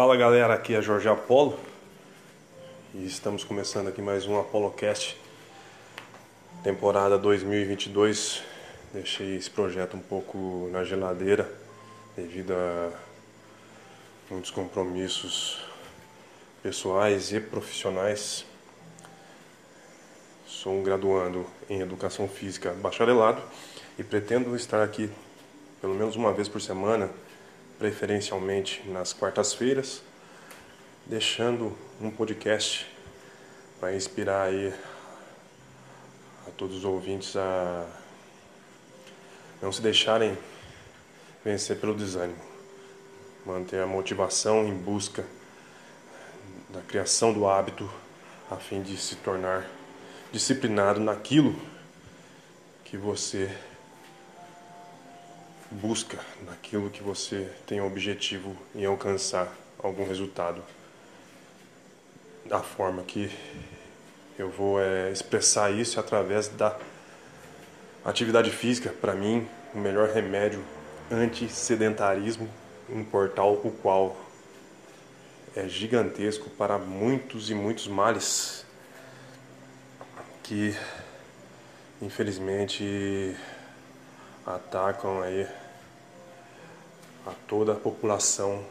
Fala 0.00 0.16
galera, 0.16 0.54
aqui 0.54 0.74
é 0.74 0.80
Jorge 0.80 1.10
Apolo 1.10 1.60
e 2.94 3.04
estamos 3.04 3.44
começando 3.44 3.88
aqui 3.88 4.00
mais 4.00 4.26
um 4.26 4.40
ApoloCast, 4.40 5.14
temporada 6.64 7.18
2022. 7.18 8.42
Deixei 8.94 9.36
esse 9.36 9.50
projeto 9.50 9.98
um 9.98 10.00
pouco 10.00 10.70
na 10.72 10.84
geladeira 10.84 11.52
devido 12.16 12.52
a 12.52 12.90
muitos 14.30 14.50
compromissos 14.50 15.62
pessoais 16.62 17.30
e 17.34 17.38
profissionais. 17.38 18.46
Sou 20.46 20.78
um 20.78 20.82
graduando 20.82 21.44
em 21.68 21.82
Educação 21.82 22.26
Física 22.26 22.72
bacharelado 22.72 23.42
e 23.98 24.02
pretendo 24.02 24.56
estar 24.56 24.82
aqui 24.82 25.10
pelo 25.78 25.94
menos 25.94 26.16
uma 26.16 26.32
vez 26.32 26.48
por 26.48 26.62
semana 26.62 27.10
preferencialmente 27.80 28.86
nas 28.90 29.14
quartas-feiras, 29.14 30.02
deixando 31.06 31.74
um 31.98 32.10
podcast 32.10 32.86
para 33.80 33.96
inspirar 33.96 34.48
aí 34.48 34.70
a 36.46 36.50
todos 36.50 36.76
os 36.76 36.84
ouvintes 36.84 37.34
a 37.36 37.86
não 39.62 39.72
se 39.72 39.80
deixarem 39.80 40.36
vencer 41.42 41.78
pelo 41.78 41.94
desânimo, 41.94 42.38
manter 43.46 43.80
a 43.80 43.86
motivação 43.86 44.68
em 44.68 44.74
busca 44.74 45.24
da 46.68 46.82
criação 46.82 47.32
do 47.32 47.48
hábito 47.48 47.90
a 48.50 48.56
fim 48.56 48.82
de 48.82 48.94
se 48.98 49.16
tornar 49.16 49.66
disciplinado 50.30 51.00
naquilo 51.00 51.58
que 52.84 52.98
você 52.98 53.50
busca 55.70 56.18
naquilo 56.46 56.90
que 56.90 57.02
você 57.02 57.48
tem 57.66 57.80
o 57.80 57.86
objetivo 57.86 58.56
em 58.74 58.84
alcançar 58.84 59.52
algum 59.78 60.06
resultado. 60.06 60.62
Da 62.44 62.60
forma 62.60 63.02
que 63.02 63.30
eu 64.38 64.50
vou 64.50 64.80
é, 64.80 65.10
expressar 65.12 65.70
isso 65.70 66.00
através 66.00 66.48
da 66.48 66.76
atividade 68.04 68.50
física, 68.50 68.90
para 68.90 69.14
mim, 69.14 69.46
o 69.74 69.78
melhor 69.78 70.08
remédio 70.08 70.64
anti-sedentarismo, 71.10 72.48
um 72.88 73.04
portal 73.04 73.54
o 73.62 73.70
qual 73.82 74.16
é 75.54 75.68
gigantesco 75.68 76.48
para 76.50 76.78
muitos 76.78 77.50
e 77.50 77.54
muitos 77.54 77.86
males 77.86 78.64
que 80.42 80.74
infelizmente 82.00 83.36
atacam 84.46 85.22
aí 85.22 85.46
a 87.26 87.32
toda 87.46 87.72
a 87.72 87.76
população, 87.76 88.64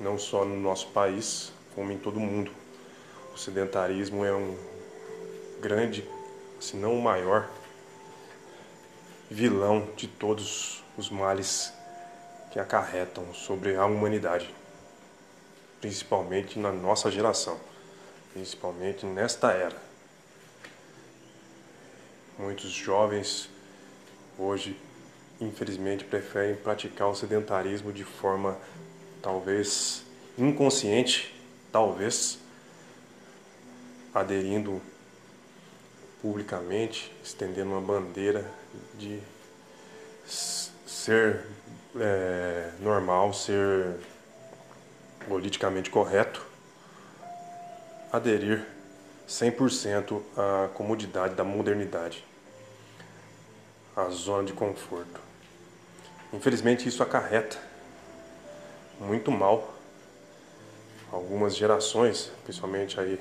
não 0.00 0.18
só 0.18 0.44
no 0.44 0.56
nosso 0.56 0.88
país, 0.88 1.52
como 1.74 1.92
em 1.92 1.98
todo 1.98 2.16
o 2.16 2.20
mundo. 2.20 2.50
O 3.34 3.38
sedentarismo 3.38 4.24
é 4.24 4.34
um 4.34 4.56
grande, 5.60 6.08
se 6.60 6.76
não 6.76 6.98
o 6.98 7.02
maior, 7.02 7.48
vilão 9.30 9.88
de 9.96 10.06
todos 10.06 10.82
os 10.96 11.10
males 11.10 11.72
que 12.52 12.58
acarretam 12.58 13.34
sobre 13.34 13.76
a 13.76 13.84
humanidade, 13.84 14.54
principalmente 15.80 16.58
na 16.58 16.72
nossa 16.72 17.10
geração, 17.10 17.58
principalmente 18.32 19.04
nesta 19.04 19.50
era. 19.50 19.76
Muitos 22.38 22.70
jovens 22.70 23.50
hoje 24.38 24.78
infelizmente 25.40 26.04
preferem 26.04 26.56
praticar 26.56 27.08
o 27.08 27.14
sedentarismo 27.14 27.92
de 27.92 28.04
forma 28.04 28.56
talvez 29.22 30.02
inconsciente, 30.38 31.34
talvez 31.70 32.38
aderindo 34.14 34.80
publicamente, 36.22 37.12
estendendo 37.22 37.70
uma 37.70 37.80
bandeira 37.80 38.50
de 38.98 39.20
ser 40.26 41.44
é, 41.98 42.70
normal, 42.80 43.32
ser 43.32 43.96
politicamente 45.28 45.90
correto, 45.90 46.44
aderir 48.12 48.64
100% 49.28 50.22
à 50.36 50.68
comodidade 50.68 51.34
da 51.34 51.44
modernidade, 51.44 52.24
à 53.96 54.10
zona 54.10 54.44
de 54.44 54.52
conforto. 54.52 55.20
Infelizmente 56.32 56.86
isso 56.86 57.02
acarreta 57.02 57.58
muito 59.00 59.30
mal 59.30 59.74
algumas 61.10 61.56
gerações, 61.56 62.30
principalmente 62.44 63.00
aí 63.00 63.18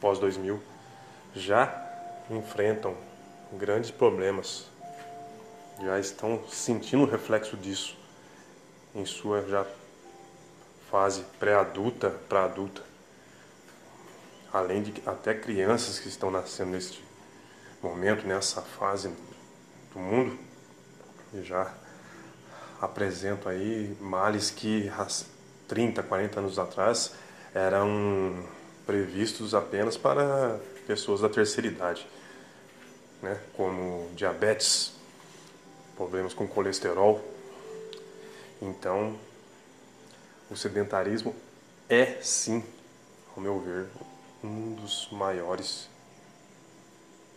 pós 0.00 0.18
2000, 0.18 0.60
já 1.34 1.88
enfrentam 2.28 2.94
grandes 3.52 3.90
problemas, 3.90 4.66
já 5.82 5.98
estão 5.98 6.42
sentindo 6.48 7.04
o 7.04 7.06
reflexo 7.06 7.56
disso 7.56 7.96
em 8.94 9.06
sua 9.06 9.42
já 9.48 9.64
fase 10.90 11.24
pré-adulta 11.38 12.10
para 12.28 12.44
adulta, 12.44 12.82
além 14.52 14.82
de 14.82 15.02
até 15.06 15.32
crianças 15.32 15.98
que 15.98 16.08
estão 16.08 16.30
nascendo 16.30 16.72
neste 16.72 17.02
momento, 17.80 18.26
nessa 18.26 18.60
fase 18.60 19.10
do 19.92 19.98
mundo, 19.98 20.38
e 21.34 21.42
já 21.42 21.72
apresentam 22.80 23.52
aí 23.52 23.96
males 24.00 24.50
que 24.50 24.90
30, 25.68 26.02
40 26.02 26.40
anos 26.40 26.58
atrás 26.58 27.12
eram 27.54 28.44
previstos 28.86 29.54
apenas 29.54 29.96
para 29.96 30.58
pessoas 30.86 31.20
da 31.20 31.28
terceira 31.28 31.68
idade, 31.68 32.06
né? 33.22 33.40
como 33.56 34.08
diabetes, 34.14 34.92
problemas 35.96 36.34
com 36.34 36.48
colesterol. 36.48 37.22
Então, 38.62 39.18
o 40.50 40.56
sedentarismo 40.56 41.34
é 41.88 42.18
sim, 42.22 42.64
ao 43.36 43.42
meu 43.42 43.60
ver, 43.60 43.86
um 44.42 44.74
dos 44.74 45.08
maiores 45.12 45.88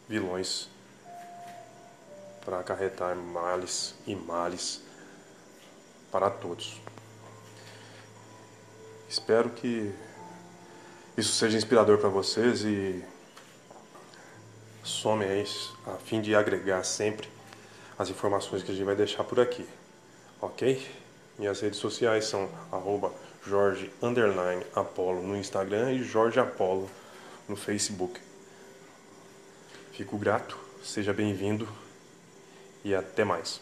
vilões 0.08 0.70
para 2.44 2.60
acarretar 2.60 3.16
males 3.16 3.96
e 4.06 4.16
males 4.16 4.82
para 6.12 6.30
todos. 6.30 6.80
Espero 9.10 9.50
que 9.50 9.94
isso 11.18 11.34
seja 11.34 11.58
inspirador 11.58 11.98
para 11.98 12.10
vocês 12.10 12.64
e 12.64 13.04
some 14.84 15.24
aí 15.24 15.46
a 15.86 15.98
fim 15.98 16.22
de 16.22 16.36
agregar 16.36 16.84
sempre 16.84 17.30
as 17.98 18.10
informações 18.10 18.64
que 18.64 18.72
a 18.72 18.74
gente 18.74 18.84
vai 18.84 18.96
deixar 18.96 19.24
por 19.24 19.40
aqui, 19.40 19.68
ok? 20.42 20.84
Minhas 21.38 21.62
redes 21.62 21.80
sociais 21.80 22.26
são 22.26 22.50
arroba 22.72 23.12
Jorge 23.46 23.92
Apolo 24.76 25.22
no 25.22 25.36
Instagram 25.38 25.94
e 25.94 26.04
Jorge 26.04 26.40
Apolo 26.40 26.90
no 27.48 27.56
Facebook. 27.56 28.20
Fico 29.92 30.18
grato, 30.18 30.58
seja 30.84 31.14
bem-vindo 31.14 31.68
e 32.84 32.94
até 32.94 33.24
mais. 33.24 33.62